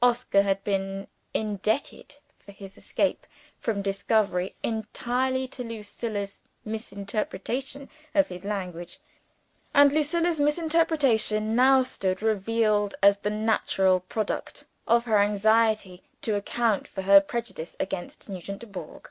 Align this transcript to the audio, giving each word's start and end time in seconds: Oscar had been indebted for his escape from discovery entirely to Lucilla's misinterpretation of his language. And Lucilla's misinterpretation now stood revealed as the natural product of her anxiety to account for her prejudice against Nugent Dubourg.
Oscar 0.00 0.40
had 0.40 0.64
been 0.64 1.08
indebted 1.34 2.16
for 2.38 2.52
his 2.52 2.78
escape 2.78 3.26
from 3.58 3.82
discovery 3.82 4.54
entirely 4.62 5.46
to 5.48 5.62
Lucilla's 5.62 6.40
misinterpretation 6.64 7.90
of 8.14 8.28
his 8.28 8.46
language. 8.46 8.98
And 9.74 9.92
Lucilla's 9.92 10.40
misinterpretation 10.40 11.54
now 11.54 11.82
stood 11.82 12.22
revealed 12.22 12.94
as 13.02 13.18
the 13.18 13.28
natural 13.28 14.00
product 14.00 14.64
of 14.86 15.04
her 15.04 15.18
anxiety 15.18 16.02
to 16.22 16.34
account 16.34 16.88
for 16.88 17.02
her 17.02 17.20
prejudice 17.20 17.76
against 17.78 18.26
Nugent 18.30 18.60
Dubourg. 18.60 19.10